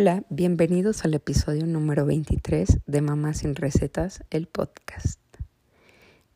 Hola, 0.00 0.22
bienvenidos 0.28 1.04
al 1.04 1.14
episodio 1.14 1.66
número 1.66 2.06
23 2.06 2.68
de 2.86 3.00
Mamá 3.00 3.34
sin 3.34 3.56
Recetas, 3.56 4.22
el 4.30 4.46
podcast. 4.46 5.18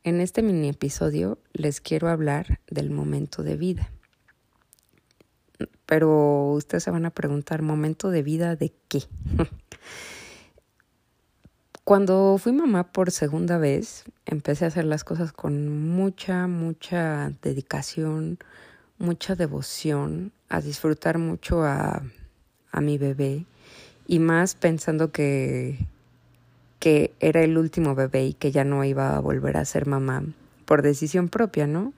En 0.03 0.21
este 0.21 0.43
mini 0.43 0.69
episodio 0.69 1.39
les 1.53 1.80
quiero 1.80 2.09
hablar 2.09 2.59
del 2.68 2.90
momento 2.90 3.45
de 3.45 3.57
vida. 3.57 3.93
Pero 5.86 6.54
ustedes 6.54 6.82
se 6.82 6.90
van 6.90 7.07
a 7.07 7.11
preguntar, 7.11 7.62
¿momento 7.62 8.11
de 8.11 8.25
vida 8.25 8.57
de 8.57 8.72
qué? 8.89 9.04
Cuando 11.85 12.39
fui 12.39 12.50
mamá 12.50 12.90
por 12.90 13.13
segunda 13.13 13.58
vez, 13.58 14.03
empecé 14.26 14.64
a 14.64 14.68
hacer 14.68 14.86
las 14.86 15.04
cosas 15.04 15.32
con 15.32 15.89
mucha, 15.89 16.49
mucha 16.49 17.31
dedicación, 17.43 18.40
mucha 18.99 19.36
devoción, 19.36 20.32
a 20.49 20.61
disfrutar 20.61 21.18
mucho 21.18 21.63
a, 21.63 22.03
a 22.72 22.81
mi 22.81 22.99
bebé 22.99 23.46
y 24.12 24.18
más 24.18 24.54
pensando 24.57 25.11
que, 25.11 25.79
que 26.80 27.14
era 27.18 27.43
el 27.43 27.57
último 27.57 27.94
bebé 27.94 28.26
y 28.26 28.34
que 28.34 28.53
ya 28.53 28.62
no 28.62 28.84
iba 28.84 29.16
a 29.16 29.20
volver 29.20 29.57
a 29.57 29.64
ser 29.64 29.86
mamá 29.86 30.22
por 30.66 30.82
decisión 30.82 31.30
propia, 31.30 31.66
¿no? 31.66 31.94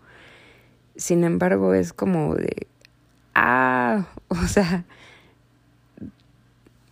Sin 0.95 1.25
embargo, 1.25 1.75
es 1.75 1.93
como 1.93 2.37
de, 2.37 2.69
ah, 3.35 4.07
o 4.29 4.47
sea, 4.47 4.85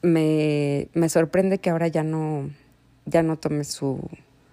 me, 0.03 0.89
me 0.93 1.09
sorprende 1.09 1.59
que 1.59 1.71
ahora 1.71 1.87
ya 1.87 2.03
no, 2.03 2.51
ya 3.07 3.23
no 3.23 3.37
tome 3.37 3.63
su, 3.63 4.01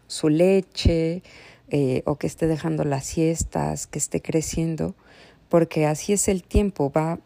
su 0.05 0.29
leche 0.29 1.23
eh, 1.69 2.03
o 2.05 2.17
que 2.17 2.27
esté 2.27 2.45
dejando 2.45 2.83
las 2.83 3.07
siestas, 3.07 3.88
que 3.88 3.97
esté 3.97 4.21
creciendo, 4.21 4.93
porque 5.49 5.88
así 5.88 6.13
es 6.13 6.27
el 6.27 6.44
tiempo, 6.44 6.91
va 6.91 7.17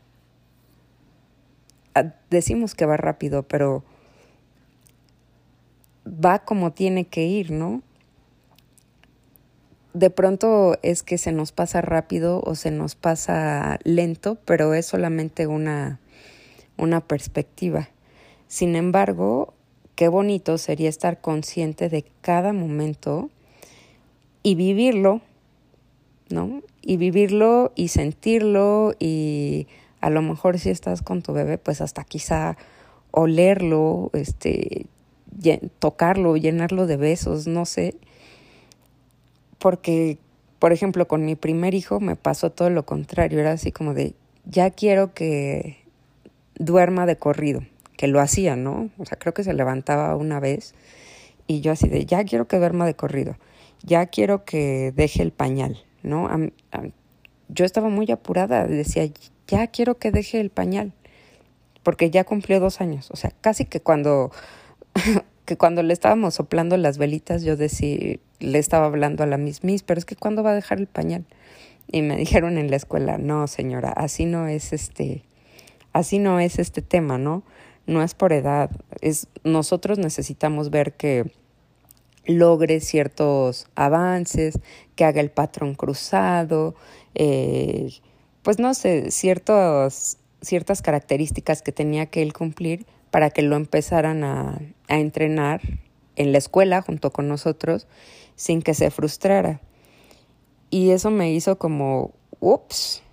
decimos 2.30 2.76
que 2.76 2.86
va 2.86 2.98
rápido, 2.98 3.44
pero 3.44 3.84
va 6.06 6.40
como 6.40 6.72
tiene 6.72 7.06
que 7.06 7.26
ir, 7.26 7.52
¿no? 7.52 7.82
De 9.94 10.10
pronto 10.10 10.78
es 10.82 11.04
que 11.04 11.18
se 11.18 11.32
nos 11.32 11.52
pasa 11.52 11.82
rápido 11.82 12.42
o 12.44 12.56
se 12.56 12.72
nos 12.72 12.96
pasa 12.96 13.80
lento, 13.84 14.40
pero 14.46 14.74
es 14.74 14.88
solamente 14.88 15.46
una, 15.46 16.00
una 16.78 17.00
perspectiva. 17.02 17.90
Sin 18.48 18.76
embargo, 18.76 19.54
qué 19.96 20.08
bonito 20.08 20.58
sería 20.58 20.90
estar 20.90 21.22
consciente 21.22 21.90
de 21.90 22.06
cada 22.22 22.54
momento 22.54 23.30
y 24.42 24.56
vivirlo, 24.56 25.22
¿no? 26.30 26.64
Y 26.82 26.98
vivirlo 26.98 27.72
y 27.76 27.90
sentirlo 27.90 28.96
y 29.00 29.68
a 30.04 30.10
lo 30.10 30.22
mejor 30.22 30.60
si 30.60 30.70
estás 30.70 31.02
con 31.02 31.22
tu 31.22 31.32
bebé, 31.32 31.58
pues 31.58 31.80
hasta 31.80 32.04
quizá 32.04 32.58
olerlo, 33.12 34.10
este, 34.12 34.88
tocarlo, 35.80 36.36
llenarlo 36.36 36.88
de 36.88 36.98
besos, 36.98 37.48
no 37.48 37.64
sé. 37.64 37.96
Porque, 39.60 40.18
por 40.60 40.74
ejemplo, 40.74 41.08
con 41.08 41.24
mi 41.24 41.38
primer 41.38 41.74
hijo 41.74 42.02
me 42.02 42.18
pasó 42.18 42.52
todo 42.52 42.70
lo 42.70 42.86
contrario, 42.86 43.40
era 43.40 43.54
así 43.54 43.72
como 43.72 43.94
de, 43.94 44.14
ya 44.44 44.72
quiero 44.72 45.14
que 45.14 45.78
duerma 46.56 47.06
de 47.06 47.16
corrido, 47.16 47.62
que 47.96 48.08
lo 48.08 48.20
hacía, 48.20 48.58
¿no? 48.58 48.90
O 48.98 49.06
sea, 49.06 49.18
creo 49.18 49.34
que 49.34 49.46
se 49.46 49.54
levantaba 49.54 50.18
una 50.18 50.42
vez 50.42 50.76
y 51.48 51.62
yo 51.62 51.72
así 51.72 51.88
de, 51.88 52.06
ya 52.06 52.26
quiero 52.26 52.50
que 52.50 52.58
duerma 52.58 52.86
de 52.86 52.96
corrido, 52.96 53.38
ya 53.84 54.08
quiero 54.08 54.44
que 54.44 54.92
deje 54.94 55.24
el 55.24 55.32
pañal, 55.32 55.82
¿no? 56.02 56.28
yo 57.48 57.66
estaba 57.66 57.88
muy 57.90 58.10
apurada, 58.12 58.66
decía, 58.66 59.08
ya 59.48 59.68
quiero 59.68 59.98
que 59.98 60.12
deje 60.12 60.40
el 60.40 60.50
pañal, 60.50 60.94
porque 61.84 62.10
ya 62.10 62.24
cumplió 62.24 62.60
dos 62.60 62.82
años. 62.82 63.10
O 63.12 63.16
sea, 63.16 63.32
casi 63.42 63.66
que 63.66 63.82
cuando, 63.82 64.32
que 65.46 65.58
cuando 65.58 65.84
le 65.84 65.94
estábamos 65.94 66.36
soplando 66.36 66.78
las 66.78 66.98
velitas, 66.98 67.44
yo 67.44 67.58
decía, 67.58 68.18
le 68.40 68.60
estaba 68.60 68.86
hablando 68.86 69.24
a 69.24 69.28
la 69.28 69.38
Miss 69.38 69.64
Miss, 69.64 69.84
pero 69.84 70.00
es 70.00 70.06
que 70.06 70.16
¿cuándo 70.16 70.44
va 70.44 70.52
a 70.52 70.56
dejar 70.56 70.80
el 70.80 70.88
pañal? 70.88 71.26
Y 71.92 72.02
me 72.02 72.16
dijeron 72.18 72.58
en 72.58 72.70
la 72.70 72.78
escuela, 72.78 73.18
no 73.18 73.48
señora, 73.48 73.90
así 73.92 74.26
no 74.26 74.48
es 74.48 74.74
este, 74.74 75.24
así 75.92 76.20
no 76.20 76.40
es 76.40 76.60
este 76.60 76.82
tema, 76.82 77.18
¿no? 77.18 77.44
No 77.86 78.02
es 78.02 78.14
por 78.14 78.32
edad, 78.32 78.72
es 79.02 79.28
nosotros 79.44 80.00
necesitamos 80.00 80.70
ver 80.70 80.94
que 80.94 81.30
logre 82.26 82.80
ciertos 82.80 83.68
avances, 83.76 84.60
que 84.96 85.04
haga 85.06 85.20
el 85.20 85.32
patrón 85.32 85.76
cruzado, 85.76 86.76
eh, 87.16 87.90
pues 88.44 88.60
no 88.60 88.74
sé, 88.74 89.10
ciertas 89.12 90.18
características 90.84 91.62
que 91.62 91.72
tenía 91.72 92.06
que 92.06 92.22
él 92.22 92.34
cumplir 92.34 92.86
para 93.10 93.30
que 93.30 93.42
lo 93.42 93.56
empezaran 93.56 94.24
a, 94.24 94.60
a 94.88 95.00
entrenar 95.00 95.62
en 96.16 96.32
la 96.32 96.38
escuela 96.38 96.82
junto 96.82 97.12
con 97.12 97.28
nosotros 97.28 97.88
sin 98.36 98.62
que 98.62 98.74
se 98.74 98.92
frustrara. 98.92 99.62
Y 100.70 100.92
eso 100.92 101.12
me 101.12 101.32
hizo 101.32 101.58
como, 101.58 102.12
ups, 102.40 103.04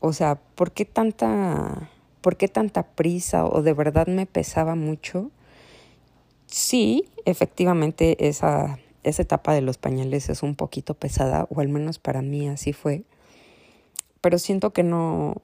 o 0.00 0.12
sea, 0.12 0.36
¿por 0.54 0.72
qué 0.72 0.84
tanta, 0.84 1.90
por 2.20 2.36
qué 2.36 2.48
tanta 2.48 2.84
prisa 2.84 3.44
o 3.44 3.62
de 3.62 3.72
verdad 3.72 4.06
me 4.06 4.26
pesaba 4.26 4.74
mucho? 4.74 5.30
Sí, 6.46 7.08
efectivamente 7.24 8.28
esa, 8.28 8.78
esa 9.02 9.22
etapa 9.22 9.54
de 9.54 9.62
los 9.62 9.78
pañales 9.78 10.28
es 10.28 10.42
un 10.42 10.54
poquito 10.54 10.94
pesada, 10.94 11.46
o 11.50 11.60
al 11.60 11.68
menos 11.68 11.98
para 11.98 12.22
mí 12.22 12.48
así 12.48 12.72
fue 12.72 13.04
pero 14.22 14.38
siento 14.38 14.72
que 14.72 14.84
no, 14.84 15.42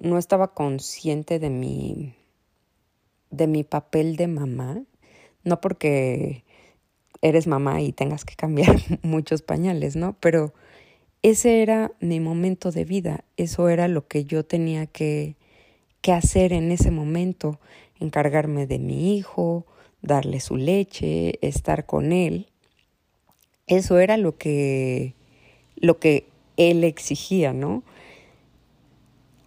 no 0.00 0.18
estaba 0.18 0.54
consciente 0.54 1.38
de 1.38 1.50
mi, 1.50 2.14
de 3.30 3.46
mi 3.46 3.62
papel 3.62 4.16
de 4.16 4.26
mamá, 4.26 4.82
no 5.44 5.60
porque 5.60 6.42
eres 7.20 7.46
mamá 7.46 7.82
y 7.82 7.92
tengas 7.92 8.24
que 8.24 8.34
cambiar 8.34 8.76
muchos 9.02 9.42
pañales, 9.42 9.94
¿no? 9.94 10.16
Pero 10.18 10.54
ese 11.22 11.62
era 11.62 11.92
mi 12.00 12.18
momento 12.18 12.72
de 12.72 12.84
vida, 12.84 13.24
eso 13.36 13.68
era 13.68 13.86
lo 13.86 14.08
que 14.08 14.24
yo 14.24 14.44
tenía 14.44 14.86
que, 14.86 15.36
que 16.00 16.12
hacer 16.12 16.52
en 16.52 16.72
ese 16.72 16.90
momento, 16.90 17.60
encargarme 18.00 18.66
de 18.66 18.78
mi 18.78 19.16
hijo, 19.16 19.66
darle 20.00 20.40
su 20.40 20.56
leche, 20.56 21.38
estar 21.46 21.86
con 21.86 22.10
él. 22.12 22.48
Eso 23.66 23.98
era 24.00 24.16
lo 24.16 24.36
que, 24.36 25.14
lo 25.76 26.00
que 26.00 26.31
él 26.56 26.84
exigía, 26.84 27.52
¿no? 27.52 27.82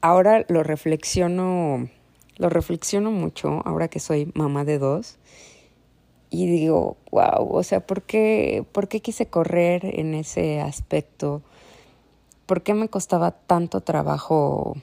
Ahora 0.02 0.46
lo 0.50 0.64
reflexiono, 0.64 1.90
lo 2.38 2.50
reflexiono 2.50 3.12
mucho, 3.12 3.62
ahora 3.66 3.88
que 3.88 4.00
soy 4.00 4.32
mamá 4.36 4.66
de 4.66 4.78
dos, 4.78 5.18
y 6.30 6.48
digo, 6.48 6.98
wow, 7.12 7.48
o 7.50 7.64
sea, 7.64 7.86
¿por 7.86 8.02
qué, 8.02 8.66
¿por 8.72 8.88
qué 8.88 9.02
quise 9.02 9.28
correr 9.28 10.00
en 10.00 10.14
ese 10.14 10.60
aspecto? 10.60 11.42
¿Por 12.46 12.62
qué 12.62 12.74
me 12.74 12.90
costaba 12.90 13.32
tanto 13.32 13.82
trabajo 13.82 14.76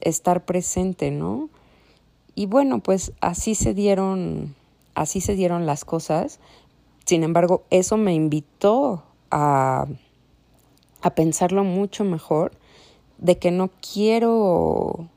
estar 0.00 0.44
presente, 0.44 1.10
no? 1.10 1.48
Y 2.34 2.46
bueno, 2.46 2.80
pues 2.80 3.12
así 3.20 3.54
se 3.54 3.74
dieron, 3.74 4.54
así 4.94 5.20
se 5.20 5.34
dieron 5.34 5.66
las 5.66 5.84
cosas. 5.84 6.40
Sin 7.04 7.22
embargo, 7.22 7.62
eso 7.70 7.96
me 7.96 8.14
invitó 8.14 9.04
a 9.30 9.86
a 11.02 11.14
pensarlo 11.14 11.64
mucho 11.64 12.04
mejor 12.04 12.52
de 13.18 13.38
que 13.38 13.50
no 13.50 13.70
quiero 13.92 15.08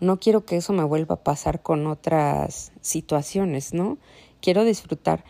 no 0.00 0.18
quiero 0.18 0.44
que 0.46 0.56
eso 0.56 0.72
me 0.72 0.84
vuelva 0.84 1.16
a 1.16 1.24
pasar 1.24 1.62
con 1.62 1.86
otras 1.86 2.72
situaciones, 2.80 3.74
¿no? 3.74 3.98
Quiero 4.40 4.64
disfrutar 4.64 5.24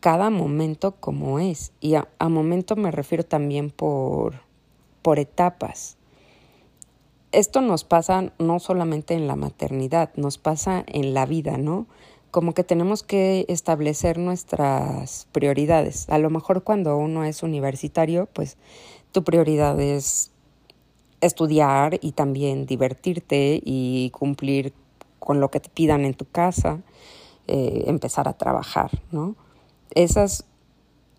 cada 0.00 0.30
momento 0.30 0.96
como 0.96 1.38
es. 1.38 1.72
Y 1.80 1.94
a, 1.94 2.08
momento 2.20 2.76
me 2.76 2.90
refiero 2.90 3.24
también 3.24 3.70
por, 3.70 4.42
por 5.02 5.18
etapas. 5.18 5.96
Esto 7.32 7.60
nos 7.60 7.84
pasa 7.84 8.32
no 8.38 8.58
solamente 8.58 9.14
en 9.14 9.26
la 9.26 9.36
maternidad, 9.36 10.10
nos 10.16 10.36
pasa 10.36 10.84
en 10.86 11.14
la 11.14 11.26
vida, 11.26 11.56
¿no? 11.58 11.86
Como 12.30 12.54
que 12.54 12.64
tenemos 12.64 13.02
que 13.02 13.44
establecer 13.48 14.18
nuestras 14.18 15.26
prioridades. 15.32 16.08
A 16.10 16.18
lo 16.18 16.30
mejor 16.30 16.62
cuando 16.62 16.96
uno 16.96 17.24
es 17.24 17.42
universitario, 17.42 18.28
pues 18.32 18.56
tu 19.12 19.24
prioridad 19.24 19.80
es 19.80 20.30
estudiar 21.20 21.98
y 22.00 22.12
también 22.12 22.66
divertirte 22.66 23.60
y 23.64 24.10
cumplir 24.10 24.72
con 25.18 25.40
lo 25.40 25.50
que 25.50 25.60
te 25.60 25.68
pidan 25.68 26.04
en 26.04 26.14
tu 26.14 26.24
casa, 26.24 26.80
eh, 27.46 27.84
empezar 27.86 28.28
a 28.28 28.32
trabajar, 28.32 28.90
¿no? 29.12 29.36
Esas, 29.94 30.44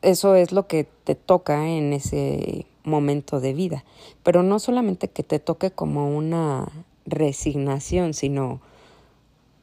eso 0.02 0.36
es 0.36 0.52
lo 0.52 0.68
que 0.68 0.88
te 1.04 1.16
toca 1.16 1.68
en 1.68 1.94
ese 1.94 2.66
momento 2.84 3.40
de 3.40 3.54
vida, 3.54 3.84
pero 4.24 4.44
no 4.44 4.60
solamente 4.60 5.07
que 5.10 5.24
te 5.24 5.40
toque 5.40 5.72
como 5.72 6.16
una 6.16 6.68
resignación, 7.06 8.14
sino, 8.14 8.62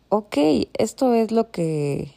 ok, 0.08 0.36
esto 0.74 1.14
es 1.14 1.32
lo 1.32 1.50
que, 1.50 2.14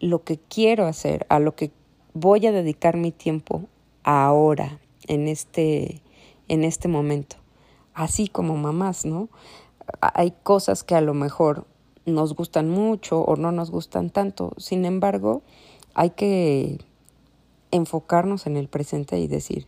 lo 0.00 0.24
que 0.24 0.38
quiero 0.38 0.86
hacer, 0.86 1.26
a 1.28 1.38
lo 1.38 1.54
que 1.54 1.70
voy 2.12 2.46
a 2.46 2.52
dedicar 2.52 2.96
mi 2.96 3.12
tiempo 3.12 3.64
ahora, 4.02 4.80
en 5.06 5.28
este, 5.28 6.00
en 6.48 6.64
este 6.64 6.88
momento. 6.88 7.36
Así 7.92 8.28
como 8.28 8.56
mamás, 8.56 9.04
¿no? 9.04 9.28
Hay 10.00 10.32
cosas 10.42 10.82
que 10.82 10.94
a 10.94 11.00
lo 11.00 11.14
mejor 11.14 11.66
nos 12.06 12.34
gustan 12.34 12.70
mucho 12.70 13.20
o 13.20 13.36
no 13.36 13.52
nos 13.52 13.70
gustan 13.70 14.10
tanto. 14.10 14.52
Sin 14.56 14.84
embargo, 14.84 15.42
hay 15.94 16.10
que 16.10 16.78
enfocarnos 17.70 18.46
en 18.46 18.56
el 18.56 18.68
presente 18.68 19.18
y 19.18 19.26
decir, 19.26 19.66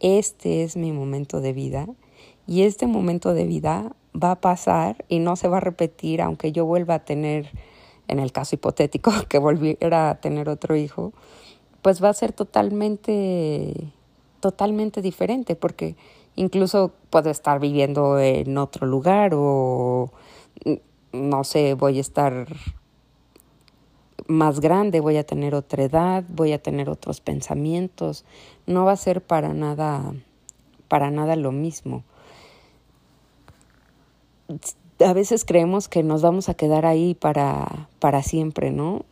este 0.00 0.62
es 0.62 0.76
mi 0.76 0.92
momento 0.92 1.40
de 1.40 1.52
vida 1.52 1.86
y 2.46 2.62
este 2.62 2.86
momento 2.86 3.34
de 3.34 3.44
vida 3.44 3.94
va 4.14 4.32
a 4.32 4.40
pasar 4.40 5.04
y 5.08 5.18
no 5.18 5.36
se 5.36 5.48
va 5.48 5.58
a 5.58 5.60
repetir 5.60 6.22
aunque 6.22 6.52
yo 6.52 6.64
vuelva 6.64 6.94
a 6.94 7.04
tener, 7.04 7.50
en 8.08 8.18
el 8.18 8.32
caso 8.32 8.56
hipotético, 8.56 9.12
que 9.28 9.38
volviera 9.38 10.10
a 10.10 10.20
tener 10.20 10.48
otro 10.48 10.76
hijo, 10.76 11.12
pues 11.82 12.02
va 12.02 12.08
a 12.08 12.14
ser 12.14 12.32
totalmente, 12.32 13.74
totalmente 14.40 15.02
diferente 15.02 15.56
porque 15.56 15.96
incluso 16.36 16.92
puedo 17.10 17.30
estar 17.30 17.60
viviendo 17.60 18.18
en 18.18 18.56
otro 18.58 18.86
lugar 18.86 19.32
o 19.34 20.10
no 21.12 21.44
sé, 21.44 21.74
voy 21.74 21.98
a 21.98 22.00
estar 22.00 22.46
más 24.28 24.60
grande, 24.60 25.00
voy 25.00 25.16
a 25.16 25.24
tener 25.24 25.54
otra 25.54 25.82
edad, 25.82 26.24
voy 26.28 26.52
a 26.52 26.62
tener 26.62 26.88
otros 26.88 27.20
pensamientos, 27.20 28.24
no 28.66 28.84
va 28.84 28.92
a 28.92 28.96
ser 28.96 29.22
para 29.22 29.54
nada 29.54 30.12
para 30.90 31.12
nada 31.12 31.36
lo 31.36 31.52
mismo. 31.52 32.02
A 35.04 35.12
veces 35.12 35.44
creemos 35.44 35.88
que 35.88 36.02
nos 36.02 36.22
vamos 36.22 36.48
a 36.48 36.54
quedar 36.54 36.84
ahí 36.86 37.14
para 37.14 37.88
para 38.00 38.22
siempre, 38.22 38.70
¿no? 38.70 39.04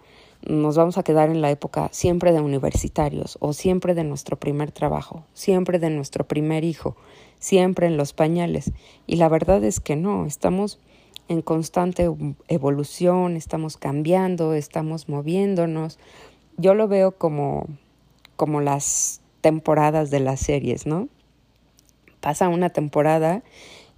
Nos 0.46 0.76
vamos 0.76 0.98
a 0.98 1.02
quedar 1.02 1.30
en 1.30 1.42
la 1.42 1.50
época 1.50 1.88
siempre 1.92 2.32
de 2.32 2.40
universitarios 2.40 3.36
o 3.40 3.52
siempre 3.52 3.94
de 3.94 4.04
nuestro 4.04 4.38
primer 4.38 4.72
trabajo, 4.72 5.24
siempre 5.34 5.78
de 5.78 5.90
nuestro 5.90 6.26
primer 6.26 6.64
hijo, 6.64 6.96
siempre 7.38 7.86
en 7.86 7.96
los 7.96 8.12
pañales. 8.12 8.72
Y 9.06 9.16
la 9.16 9.28
verdad 9.28 9.62
es 9.64 9.80
que 9.80 9.96
no, 9.96 10.26
estamos 10.26 10.80
en 11.28 11.42
constante 11.42 12.08
evolución, 12.48 13.36
estamos 13.36 13.76
cambiando, 13.76 14.54
estamos 14.54 15.08
moviéndonos. 15.08 15.98
Yo 16.56 16.74
lo 16.74 16.88
veo 16.88 17.12
como, 17.12 17.66
como 18.36 18.60
las 18.60 19.20
temporadas 19.40 20.10
de 20.10 20.20
las 20.20 20.40
series, 20.40 20.86
¿no? 20.86 21.08
Pasa 22.20 22.48
una 22.48 22.70
temporada 22.70 23.42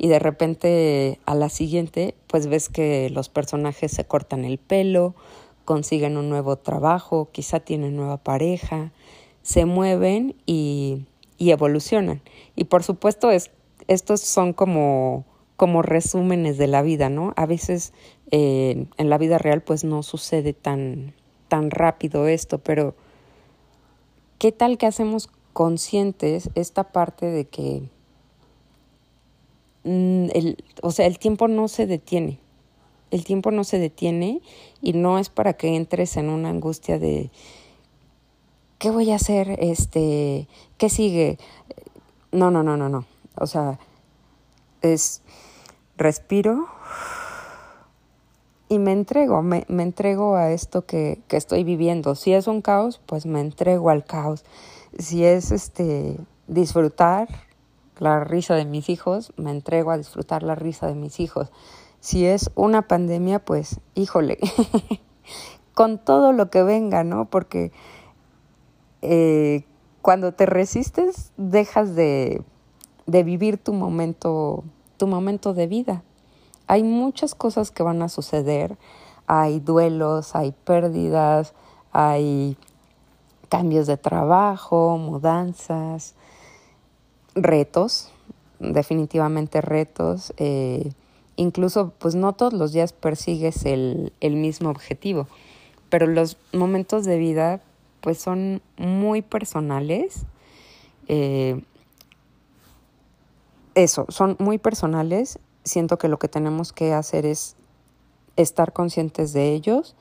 y 0.02 0.08
de 0.08 0.19
repente 0.19 1.20
a 1.26 1.35
la 1.35 1.50
siguiente 1.50 2.14
pues 2.26 2.47
ves 2.47 2.70
que 2.70 3.11
los 3.11 3.29
personajes 3.29 3.93
se 3.93 4.06
cortan 4.06 4.47
el 4.47 4.56
pelo, 4.56 5.14
consiguen 5.67 6.17
un 6.17 6.31
nuevo 6.31 6.56
trabajo, 6.56 7.29
quizá 7.32 7.61
tienen 7.61 7.97
nueva 7.97 8.17
pareja, 8.17 8.93
se 9.43 9.67
mueven 9.67 10.37
y, 10.47 11.05
y 11.37 11.50
evolucionan. 11.50 12.23
Y 12.56 12.64
por 12.64 12.82
supuesto 12.82 13.31
es, 13.31 13.50
estos 13.88 14.23
son 14.23 14.55
como 14.55 15.26
como 15.58 15.82
resúmenes 15.82 16.56
de 16.56 16.67
la 16.67 16.81
vida, 16.81 17.11
¿no? 17.11 17.35
A 17.37 17.44
veces 17.44 17.93
eh, 18.31 18.87
en 18.97 19.11
la 19.11 19.19
vida 19.19 19.37
real 19.37 19.61
pues 19.61 19.85
no 19.85 20.02
sucede 20.02 20.55
tan, 20.55 21.12
tan 21.49 21.70
rápido 21.70 22.26
esto, 22.26 22.56
pero 22.56 22.94
¿qué 24.38 24.50
tal 24.50 24.79
que 24.79 24.87
hacemos 24.87 25.29
conscientes 25.52 26.49
esta 26.55 26.85
parte 26.85 27.26
de 27.26 27.44
que 27.49 27.91
el, 29.85 30.62
o 30.82 30.91
sea, 30.91 31.06
el 31.06 31.19
tiempo 31.19 31.49
no 31.49 31.69
se 31.69 31.87
detiene? 31.87 32.38
El 33.11 33.25
tiempo 33.25 33.50
no 33.50 33.65
se 33.65 33.79
detiene 33.79 34.41
y 34.81 34.93
no 34.93 35.19
es 35.19 35.31
para 35.31 35.55
que 35.55 35.75
entres 35.75 36.17
en 36.17 36.29
una 36.29 36.50
angustia 36.50 36.99
de 36.99 37.31
¿qué 38.81 38.91
voy 38.91 39.12
a 39.12 39.17
hacer? 39.17 39.56
Este, 39.61 40.49
¿qué 40.79 40.88
sigue? 40.88 41.38
No, 42.32 42.50
no, 42.50 42.62
no, 42.62 42.77
no, 42.77 42.88
no. 42.88 43.05
O 43.37 43.47
sea, 43.47 43.79
es 44.81 45.23
respiro 45.97 46.67
y 48.69 48.79
me 48.79 48.93
entrego, 48.93 49.43
me, 49.43 49.65
entrego 49.69 50.35
a 50.35 50.50
esto 50.50 50.87
que, 50.87 51.21
que, 51.29 51.37
estoy 51.37 51.62
viviendo. 51.62 52.15
Si 52.15 52.33
es 52.33 52.47
un 52.47 52.62
caos, 52.62 53.00
pues 53.05 53.26
me 53.26 53.41
entrego 53.41 53.91
al 53.91 54.05
caos. 54.05 54.44
Si 54.99 55.25
es 55.25 55.50
este 55.50 56.17
disfrutar 56.47 57.29
la 58.00 58.25
risa 58.25 58.56
de 58.56 58.64
mis 58.64 58.88
hijos, 58.88 59.32
me 59.37 59.52
entrego 59.52 59.93
a 59.93 59.99
disfrutar 59.99 60.43
la 60.43 60.56
risa 60.56 60.88
de 60.88 60.94
mis 60.94 61.20
hijos. 61.20 61.52
Si 62.00 62.26
es 62.26 62.50
una 62.56 62.82
pandemia, 62.82 63.38
pues 63.38 63.81
híjole, 63.94 64.38
con 65.75 65.99
todo 65.99 66.32
lo 66.32 66.50
que 66.50 66.64
venga, 66.64 67.05
¿no? 67.05 67.26
Porque 67.26 67.70
eh, 69.02 69.64
cuando 70.02 70.32
te 70.32 70.47
resistes, 70.47 71.31
dejas 71.37 71.94
de, 71.94 72.43
de 73.06 73.23
vivir 73.23 73.58
tu 73.58 73.73
momento 73.73 74.64
tu 75.00 75.06
momento 75.06 75.55
de 75.55 75.67
vida. 75.67 76.02
Hay 76.67 76.82
muchas 76.82 77.35
cosas 77.35 77.70
que 77.70 77.82
van 77.82 78.02
a 78.02 78.11
suceder, 78.11 78.76
hay 79.26 79.58
duelos, 79.58 80.37
hay 80.37 80.52
pérdidas, 80.52 81.55
hay 81.91 82.58
cambios 83.49 83.87
de 83.87 83.97
trabajo, 83.97 84.99
mudanzas, 84.99 86.14
retos, 87.35 88.11
definitivamente 88.59 89.61
retos. 89.61 90.32
Eh, 90.37 90.93
incluso, 91.37 91.93
pues 91.99 92.15
no 92.15 92.32
todos 92.32 92.53
los 92.53 92.73
días 92.73 92.93
persigues 92.93 93.65
el, 93.65 94.12
el 94.21 94.37
mismo 94.37 94.71
objetivo, 94.71 95.27
pero 95.88 96.06
los 96.06 96.37
momentos 96.53 97.05
de 97.05 97.19
vida, 97.19 97.61
pues 98.00 98.19
son 98.19 98.62
muy 98.77 99.23
personales. 99.23 100.27
Eh, 101.09 101.62
eso, 103.75 104.06
son 104.09 104.37
muy 104.38 104.59
personales. 104.59 105.38
Siento 105.65 105.99
que 105.99 106.09
lo 106.09 106.19
que 106.19 106.29
tenemos 106.29 106.73
que 106.73 106.93
hacer 106.93 107.26
es 107.26 107.56
estar 108.37 108.73
conscientes 108.73 109.33
de 109.33 109.53
ellos, 109.53 109.94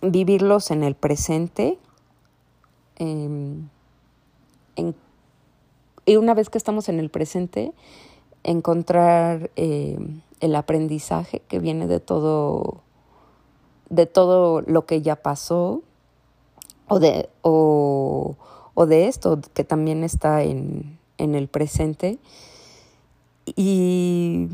vivirlos 0.00 0.70
en 0.70 0.82
el 0.82 0.94
presente. 0.94 1.78
Em, 2.96 3.68
y 6.06 6.16
una 6.16 6.34
vez 6.34 6.50
que 6.50 6.58
estamos 6.58 6.88
en 6.88 6.98
el 6.98 7.10
presente, 7.10 7.72
encontrar 8.42 9.50
em, 9.56 10.20
el 10.40 10.54
aprendizaje 10.56 11.42
que 11.48 11.58
viene 11.58 11.86
de 11.86 12.00
todo, 12.00 12.80
de 13.88 14.06
todo 14.06 14.62
lo 14.62 14.86
que 14.86 15.02
ya 15.02 15.16
pasó, 15.16 15.82
o 16.88 16.98
de, 16.98 17.30
o 17.42 18.36
de 18.86 19.06
esto 19.06 19.40
que 19.54 19.64
también 19.64 20.04
está 20.04 20.42
en, 20.42 20.98
en 21.18 21.34
el 21.34 21.48
presente. 21.48 22.18
Y, 23.46 24.48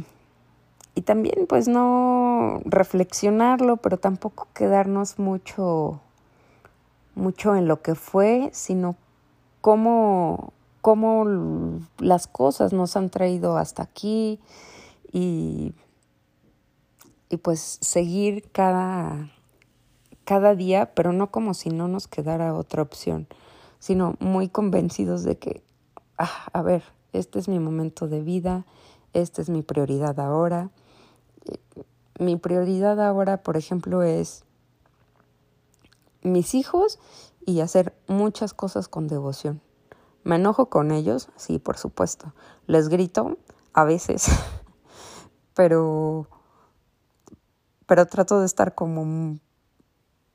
y 0.94 1.02
también 1.02 1.46
pues 1.48 1.68
no 1.68 2.60
reflexionarlo, 2.64 3.76
pero 3.78 3.98
tampoco 3.98 4.48
quedarnos 4.54 5.18
mucho, 5.18 6.00
mucho 7.14 7.54
en 7.56 7.68
lo 7.68 7.82
que 7.82 7.94
fue, 7.94 8.50
sino 8.52 8.96
cómo, 9.60 10.52
cómo 10.88 11.82
las 11.98 12.26
cosas 12.26 12.72
nos 12.72 12.96
han 12.96 13.10
traído 13.10 13.58
hasta 13.58 13.82
aquí 13.82 14.40
y, 15.12 15.74
y 17.28 17.36
pues 17.36 17.76
seguir 17.82 18.48
cada, 18.52 19.30
cada 20.24 20.54
día, 20.54 20.94
pero 20.94 21.12
no 21.12 21.30
como 21.30 21.52
si 21.52 21.68
no 21.68 21.88
nos 21.88 22.08
quedara 22.08 22.54
otra 22.54 22.80
opción, 22.80 23.28
sino 23.78 24.14
muy 24.18 24.48
convencidos 24.48 25.24
de 25.24 25.36
que 25.36 25.62
ah, 26.16 26.48
a 26.54 26.62
ver, 26.62 26.82
este 27.12 27.38
es 27.38 27.48
mi 27.48 27.58
momento 27.58 28.08
de 28.08 28.22
vida, 28.22 28.64
esta 29.12 29.42
es 29.42 29.50
mi 29.50 29.60
prioridad 29.60 30.18
ahora. 30.18 30.70
Mi 32.18 32.36
prioridad 32.36 32.98
ahora, 33.06 33.42
por 33.42 33.58
ejemplo, 33.58 34.02
es 34.02 34.42
mis 36.22 36.54
hijos 36.54 36.98
y 37.44 37.60
hacer 37.60 37.94
muchas 38.06 38.54
cosas 38.54 38.88
con 38.88 39.06
devoción. 39.06 39.60
¿Me 40.28 40.36
enojo 40.36 40.66
con 40.66 40.90
ellos? 40.90 41.30
Sí, 41.36 41.58
por 41.58 41.78
supuesto. 41.78 42.34
Les 42.66 42.90
grito 42.90 43.38
a 43.72 43.84
veces, 43.84 44.26
pero, 45.54 46.28
pero 47.86 48.04
trato 48.04 48.38
de 48.38 48.44
estar 48.44 48.74
como 48.74 49.38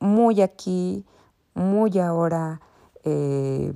muy 0.00 0.42
aquí, 0.42 1.06
muy 1.54 1.96
ahora. 2.00 2.60
Eh, 3.04 3.72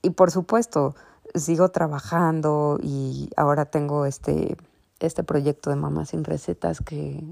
y 0.00 0.08
por 0.08 0.30
supuesto, 0.30 0.94
sigo 1.34 1.68
trabajando 1.68 2.78
y 2.82 3.28
ahora 3.36 3.66
tengo 3.66 4.06
este, 4.06 4.56
este 5.00 5.22
proyecto 5.22 5.68
de 5.68 5.76
Mamá 5.76 6.06
sin 6.06 6.24
Recetas 6.24 6.80
que, 6.80 7.22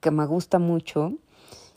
que 0.00 0.10
me 0.10 0.24
gusta 0.24 0.58
mucho 0.58 1.12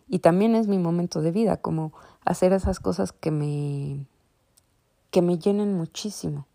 y 0.07 0.19
también 0.19 0.55
es 0.55 0.69
mi 0.69 0.77
momento 0.77 1.21
de 1.21 1.31
vida, 1.31 1.57
como 1.57 1.91
hacer 2.23 2.53
esas 2.53 2.79
cosas 2.79 3.11
que 3.11 3.31
me, 3.31 4.07
que 5.15 5.21
me 5.21 5.39
llenen 5.39 5.73
muchísimo. 5.73 6.45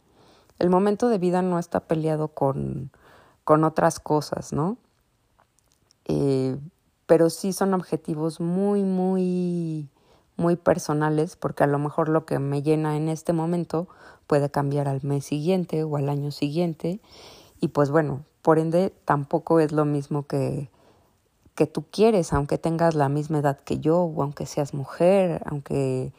El 0.59 0.69
momento 0.69 1.09
de 1.09 1.17
vida 1.17 1.41
no 1.41 1.59
está 1.59 1.81
peleado 1.81 2.29
con, 2.29 2.91
con 3.43 3.65
otras 3.65 4.01
cosas, 4.01 4.53
¿no? 4.53 4.77
Eh, 6.05 6.59
pero 7.07 7.31
sí 7.31 7.55
son 7.55 7.73
objetivos 7.73 8.39
muy, 8.39 8.83
muy 8.83 9.89
muy 10.37 10.57
personales, 10.57 11.37
porque 11.37 11.65
a 11.65 11.67
lo 11.67 11.79
mejor 11.79 12.11
lo 12.11 12.27
que 12.27 12.39
me 12.39 12.61
llena 12.61 12.99
en 12.99 13.09
este 13.09 13.33
momento 13.33 13.89
puede 14.27 14.51
cambiar 14.51 14.89
al 14.89 15.03
mes 15.05 15.25
siguiente 15.25 15.83
o 15.83 15.97
al 15.97 16.11
año 16.11 16.31
siguiente. 16.31 17.01
Y 17.63 17.69
pues 17.69 17.91
bueno, 17.91 18.27
por 18.43 18.59
ende 18.59 18.93
tampoco 19.07 19.61
es 19.61 19.73
lo 19.73 19.87
mismo 19.87 20.27
que, 20.27 20.69
que 21.55 21.67
tú 21.67 21.87
quieres, 21.91 22.35
aunque 22.35 22.59
tengas 22.59 22.95
la 22.95 23.09
misma 23.09 23.39
edad 23.39 23.59
que 23.59 23.79
yo, 23.79 24.01
o 24.03 24.23
aunque 24.23 24.45
seas 24.45 24.75
mujer, 24.75 25.43
aunque 25.47 26.13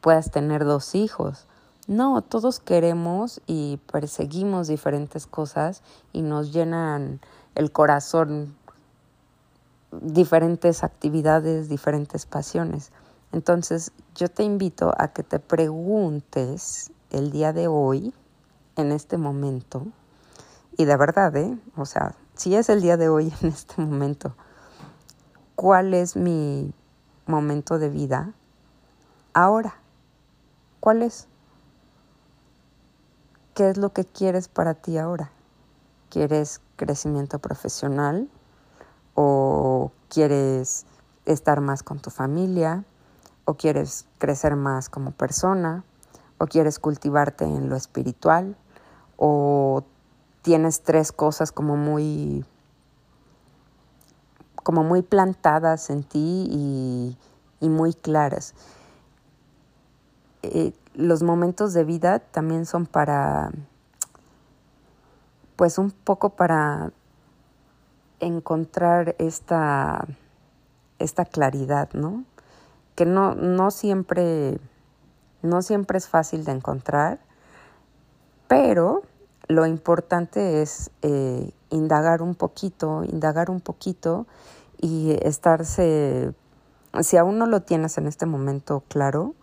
puedas 0.00 0.30
tener 0.30 0.64
dos 0.64 0.94
hijos. 0.94 1.48
No, 1.88 2.20
todos 2.20 2.60
queremos 2.60 3.40
y 3.46 3.78
perseguimos 3.90 4.68
diferentes 4.68 5.26
cosas 5.26 5.82
y 6.12 6.20
nos 6.20 6.52
llenan 6.52 7.18
el 7.54 7.72
corazón 7.72 8.54
diferentes 9.90 10.84
actividades, 10.84 11.70
diferentes 11.70 12.26
pasiones. 12.26 12.92
Entonces, 13.32 13.92
yo 14.14 14.28
te 14.28 14.42
invito 14.42 14.92
a 14.98 15.08
que 15.08 15.22
te 15.22 15.38
preguntes 15.38 16.92
el 17.08 17.30
día 17.30 17.54
de 17.54 17.68
hoy, 17.68 18.12
en 18.76 18.92
este 18.92 19.16
momento, 19.16 19.86
y 20.76 20.84
de 20.84 20.96
verdad, 20.98 21.34
¿eh? 21.36 21.58
O 21.74 21.86
sea, 21.86 22.14
si 22.34 22.54
es 22.54 22.68
el 22.68 22.82
día 22.82 22.98
de 22.98 23.08
hoy, 23.08 23.32
en 23.40 23.48
este 23.48 23.80
momento, 23.80 24.34
¿cuál 25.54 25.94
es 25.94 26.16
mi 26.16 26.70
momento 27.24 27.78
de 27.78 27.88
vida 27.88 28.34
ahora? 29.32 29.76
¿Cuál 30.80 31.02
es? 31.02 31.28
¿Qué 33.58 33.70
es 33.70 33.76
lo 33.76 33.92
que 33.92 34.04
quieres 34.04 34.46
para 34.46 34.74
ti 34.74 34.98
ahora? 34.98 35.32
¿Quieres 36.10 36.60
crecimiento 36.76 37.40
profesional? 37.40 38.28
¿O 39.16 39.90
quieres 40.08 40.86
estar 41.26 41.60
más 41.60 41.82
con 41.82 41.98
tu 41.98 42.10
familia? 42.10 42.84
¿O 43.46 43.54
quieres 43.54 44.06
crecer 44.18 44.54
más 44.54 44.88
como 44.88 45.10
persona? 45.10 45.82
¿O 46.38 46.46
quieres 46.46 46.78
cultivarte 46.78 47.46
en 47.46 47.68
lo 47.68 47.74
espiritual? 47.74 48.56
¿O 49.16 49.82
tienes 50.42 50.82
tres 50.82 51.10
cosas 51.10 51.50
como 51.50 51.76
muy 51.76 52.44
como 54.62 54.84
muy 54.84 55.02
plantadas 55.02 55.90
en 55.90 56.04
ti 56.04 56.46
y, 56.48 57.18
y 57.58 57.68
muy 57.68 57.92
claras. 57.92 58.54
Eh, 60.44 60.72
los 60.98 61.22
momentos 61.22 61.74
de 61.74 61.84
vida 61.84 62.18
también 62.18 62.66
son 62.66 62.84
para, 62.84 63.52
pues 65.54 65.78
un 65.78 65.92
poco 65.92 66.30
para 66.30 66.90
encontrar 68.18 69.14
esta, 69.20 70.04
esta 70.98 71.24
claridad, 71.24 71.88
¿no? 71.92 72.24
Que 72.96 73.06
no, 73.06 73.36
no 73.36 73.70
siempre, 73.70 74.58
no 75.40 75.62
siempre 75.62 75.98
es 75.98 76.08
fácil 76.08 76.44
de 76.44 76.50
encontrar, 76.50 77.20
pero 78.48 79.02
lo 79.46 79.66
importante 79.66 80.62
es 80.62 80.90
eh, 81.02 81.52
indagar 81.70 82.22
un 82.22 82.34
poquito, 82.34 83.04
indagar 83.04 83.50
un 83.50 83.60
poquito 83.60 84.26
y 84.80 85.16
estarse, 85.22 86.34
si 87.02 87.16
aún 87.16 87.38
no 87.38 87.46
lo 87.46 87.62
tienes 87.62 87.98
en 87.98 88.08
este 88.08 88.26
momento 88.26 88.82
claro, 88.88 89.36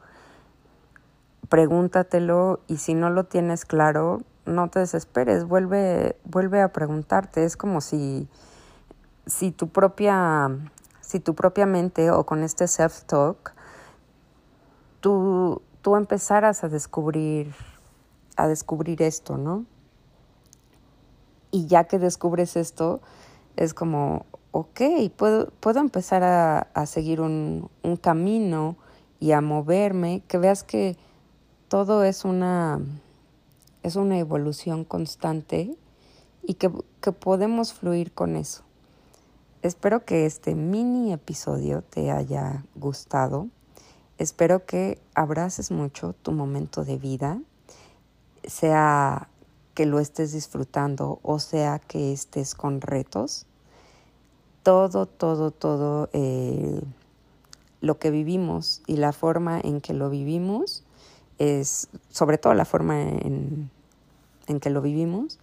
pregúntatelo 1.49 2.59
y 2.67 2.77
si 2.77 2.93
no 2.93 3.09
lo 3.09 3.25
tienes 3.25 3.65
claro, 3.65 4.21
no 4.45 4.69
te 4.69 4.79
desesperes, 4.79 5.45
vuelve, 5.45 6.17
vuelve 6.23 6.61
a 6.61 6.71
preguntarte. 6.71 7.43
Es 7.43 7.57
como 7.57 7.81
si, 7.81 8.27
si 9.25 9.51
tu 9.51 9.69
propia, 9.69 10.49
si 11.01 11.19
tu 11.19 11.35
propia 11.35 11.65
mente 11.65 12.11
o 12.11 12.25
con 12.25 12.43
este 12.43 12.65
self-talk, 12.65 13.53
tú, 15.01 15.61
tú 15.81 15.95
empezaras 15.95 16.63
a 16.63 16.69
descubrir, 16.69 17.53
a 18.37 18.47
descubrir 18.47 19.01
esto, 19.01 19.37
¿no? 19.37 19.65
Y 21.51 21.67
ya 21.67 21.85
que 21.85 21.99
descubres 21.99 22.55
esto, 22.55 23.01
es 23.55 23.73
como, 23.73 24.25
ok, 24.51 24.81
puedo, 25.15 25.49
puedo 25.59 25.79
empezar 25.79 26.23
a, 26.23 26.59
a 26.73 26.85
seguir 26.85 27.21
un, 27.21 27.69
un 27.81 27.97
camino 27.97 28.75
y 29.19 29.31
a 29.31 29.41
moverme, 29.41 30.21
que 30.27 30.37
veas 30.37 30.63
que 30.63 30.97
todo 31.75 32.05
es 32.05 32.23
una, 32.23 32.79
es 33.83 33.97
una 33.97 34.17
evolución 34.17 34.85
constante 34.85 35.75
y 36.41 36.53
que, 36.53 36.71
que 37.01 37.11
podemos 37.11 37.73
fluir 37.73 38.13
con 38.13 38.37
eso. 38.37 38.63
Espero 39.61 40.05
que 40.05 40.25
este 40.25 40.55
mini 40.55 41.11
episodio 41.11 41.81
te 41.81 42.11
haya 42.11 42.63
gustado. 42.75 43.49
Espero 44.17 44.65
que 44.65 45.01
abraces 45.15 45.69
mucho 45.69 46.15
tu 46.21 46.31
momento 46.31 46.85
de 46.85 46.97
vida, 46.97 47.41
sea 48.45 49.27
que 49.73 49.85
lo 49.85 49.99
estés 49.99 50.31
disfrutando 50.31 51.19
o 51.23 51.39
sea 51.39 51.79
que 51.79 52.13
estés 52.13 52.55
con 52.55 52.79
retos. 52.79 53.47
Todo, 54.63 55.07
todo, 55.07 55.51
todo 55.51 56.07
eh, 56.13 56.79
lo 57.81 57.99
que 57.99 58.11
vivimos 58.11 58.81
y 58.87 58.95
la 58.95 59.11
forma 59.11 59.59
en 59.59 59.81
que 59.81 59.93
lo 59.93 60.09
vivimos 60.09 60.84
es, 61.39 61.89
sobre 62.09 62.37
todo 62.37 62.53
la 62.53 62.65
forma 62.65 63.01
en, 63.01 63.69
en 64.47 64.59
que 64.59 64.69
lo 64.69 64.81
vivimos, 64.81 65.39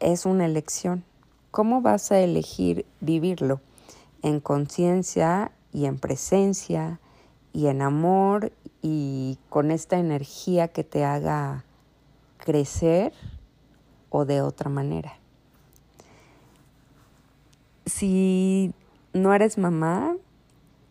es 0.00 0.26
una 0.26 0.46
elección. 0.46 1.04
¿Cómo 1.50 1.82
vas 1.82 2.12
a 2.12 2.20
elegir 2.20 2.86
vivirlo? 3.00 3.60
En 4.22 4.40
conciencia 4.40 5.52
y 5.72 5.86
en 5.86 5.98
presencia 5.98 7.00
y 7.52 7.66
en 7.66 7.82
amor 7.82 8.52
y 8.82 9.38
con 9.48 9.70
esta 9.70 9.98
energía 9.98 10.68
que 10.68 10.84
te 10.84 11.04
haga 11.04 11.64
crecer 12.38 13.12
o 14.08 14.24
de 14.24 14.42
otra 14.42 14.70
manera. 14.70 15.18
Si 17.86 18.72
no 19.12 19.34
eres 19.34 19.58
mamá, 19.58 20.16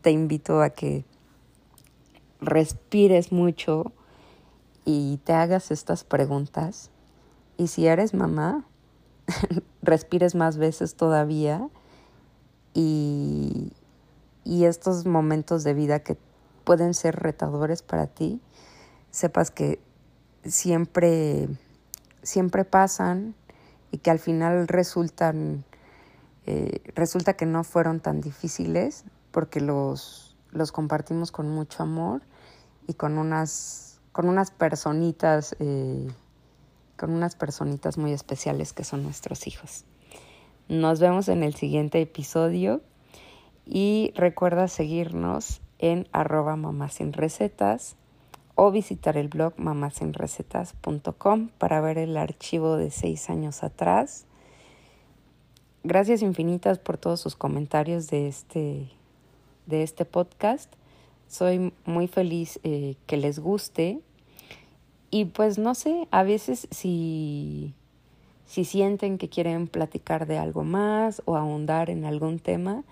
te 0.02 0.12
invito 0.12 0.62
a 0.62 0.70
que 0.70 1.06
respires 2.42 3.32
mucho 3.32 3.92
y 4.86 5.18
te 5.24 5.34
hagas 5.34 5.72
estas 5.72 6.04
preguntas. 6.04 6.90
Y 7.58 7.68
si 7.68 7.88
eres 7.88 8.14
mamá, 8.14 8.66
respires 9.82 10.36
más 10.36 10.58
veces 10.58 10.96
todavía 10.96 11.70
y, 12.74 13.74
y 14.44 14.66
estos 14.66 15.06
momentos 15.06 15.64
de 15.64 15.74
vida 15.74 16.00
que 16.00 16.18
pueden 16.64 16.94
ser 16.94 17.16
retadores 17.16 17.82
para 17.82 18.08
ti, 18.08 18.42
sepas 19.12 19.52
que 19.52 19.80
siempre, 20.44 21.48
siempre 22.22 22.66
pasan 22.66 23.36
y 23.92 23.98
que 23.98 24.12
al 24.12 24.20
final 24.20 24.68
resultan, 24.68 25.66
eh, 26.46 26.82
resulta 26.96 27.34
que 27.34 27.46
no 27.46 27.64
fueron 27.64 28.00
tan 28.00 28.22
difíciles 28.22 29.04
porque 29.32 29.62
los, 29.62 30.38
los 30.52 30.72
compartimos 30.72 31.32
con 31.32 31.50
mucho 31.50 31.84
amor 31.84 32.22
y 32.88 32.94
con 32.94 33.18
unas 33.18 33.89
con 34.20 34.28
unas 34.28 34.52
personitas, 34.52 35.56
eh, 35.62 36.10
con 36.98 37.12
unas 37.12 37.38
personitas 37.38 37.98
muy 37.98 38.12
especiales 38.12 38.74
que 38.74 38.84
son 38.84 39.02
nuestros 39.02 39.48
hijos. 39.48 39.86
Nos 40.68 41.00
vemos 41.00 41.30
en 41.30 41.42
el 41.42 41.56
siguiente 41.56 42.02
episodio 42.02 42.82
y 43.66 44.12
recuerda 44.16 44.68
seguirnos 44.68 45.62
en 45.78 46.06
arroba 46.12 46.58
recetas 47.14 47.96
o 48.56 48.72
visitar 48.72 49.16
el 49.16 49.30
blog 49.30 49.54
mamasinrecetas.com 49.56 51.48
para 51.58 51.80
ver 51.80 51.98
el 51.98 52.18
archivo 52.18 52.76
de 52.76 52.92
seis 52.92 53.30
años 53.30 53.64
atrás. 53.64 54.26
Gracias 55.86 56.24
infinitas 56.24 56.78
por 56.78 56.98
todos 56.98 57.22
sus 57.22 57.38
comentarios 57.38 58.08
de 58.08 58.28
este, 58.28 58.92
de 59.66 59.82
este 59.82 60.04
podcast. 60.04 60.74
Soy 61.30 61.72
muy 61.86 62.10
feliz 62.10 62.60
eh, 62.64 62.98
que 63.06 63.16
les 63.16 63.40
guste 63.40 64.02
y 65.12 65.26
pues 65.26 65.58
no 65.58 65.76
sé, 65.76 66.08
a 66.12 66.24
veces 66.24 66.68
si, 66.72 67.74
si 68.46 68.66
sienten 68.66 69.18
que 69.18 69.30
quieren 69.30 69.68
platicar 69.68 70.28
de 70.28 70.38
algo 70.38 70.64
más 70.64 71.22
o 71.26 71.36
ahondar 71.36 71.90
en 71.90 72.06
algún 72.06 72.40
tema, 72.40 72.84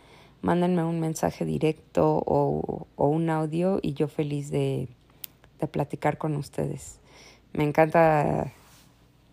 mándenme 0.42 0.84
un 0.84 1.00
mensaje 1.00 1.46
directo 1.46 2.24
o, 2.26 2.88
o 2.96 3.08
un 3.08 3.30
audio 3.30 3.80
y 3.82 3.94
yo 3.94 4.08
feliz 4.08 4.50
de, 4.50 4.88
de 5.60 5.68
platicar 5.68 6.18
con 6.18 6.36
ustedes. 6.36 7.00
Me 7.54 7.64
encanta, 7.64 8.54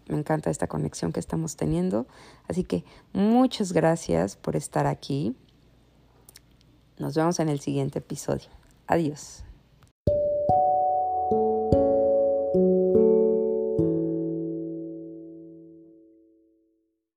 me 0.08 0.16
encanta 0.16 0.50
esta 0.50 0.66
conexión 0.66 1.12
que 1.12 1.20
estamos 1.20 1.56
teniendo. 1.56 2.06
Así 2.48 2.64
que 2.64 2.84
muchas 3.12 3.72
gracias 3.72 4.36
por 4.36 4.56
estar 4.56 4.86
aquí. 4.86 5.36
Nos 6.98 7.14
vemos 7.14 7.40
en 7.40 7.48
el 7.48 7.60
siguiente 7.60 7.98
episodio. 7.98 8.48
Adiós. 8.86 9.44